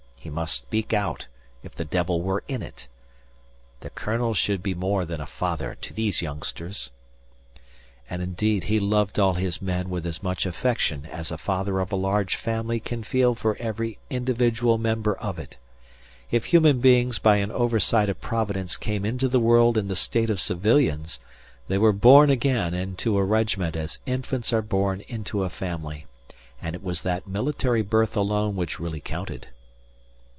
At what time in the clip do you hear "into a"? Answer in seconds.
22.75-23.23, 25.07-25.49